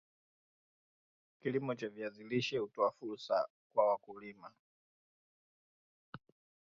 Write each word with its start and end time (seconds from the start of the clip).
Kilimo 1.39 1.75
cha 1.75 1.89
viazi 1.89 2.23
lishe 2.23 2.57
hutoa 2.57 2.91
fursa 2.91 3.47
kwa 3.73 3.89
wakulima 3.89 4.51